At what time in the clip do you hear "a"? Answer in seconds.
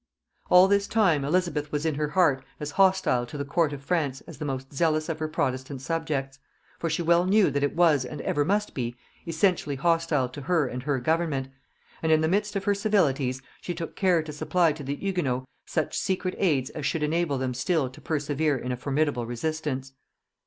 18.71-18.77